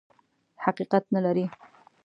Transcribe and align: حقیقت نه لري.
حقیقت 0.63 1.03
نه 1.13 1.19
لري. 1.25 1.45